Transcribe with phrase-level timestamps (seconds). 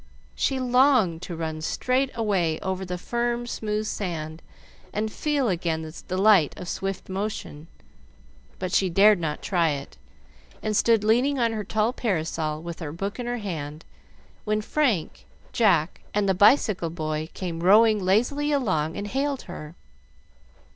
[0.33, 4.41] She longed to run straight away over the firm, smooth sand,
[4.91, 7.67] and feel again the delight of swift motion;
[8.57, 9.99] but she dared not try it,
[10.63, 13.85] and stood leaning on her tall parasol with her book in her hand,
[14.43, 19.75] when Frank, Jack, and the bicycle boy came rowing lazily along and hailed her.